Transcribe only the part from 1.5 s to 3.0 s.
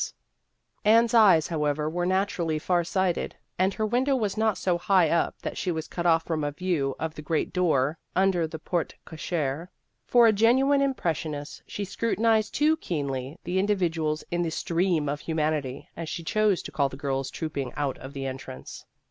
Case of Incompatibility 127 Anne's eyes, however, were naturally far